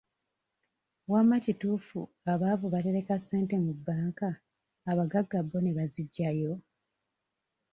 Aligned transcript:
Wamma 1.11 1.37
kituufu 1.45 1.99
abaavu 2.31 2.67
batereka 2.73 3.15
ssente 3.19 3.55
mu 3.65 3.73
banka 3.85 4.29
abagagga 4.91 5.39
bo 5.49 5.57
ne 5.61 5.71
baziggyayo? 5.77 6.53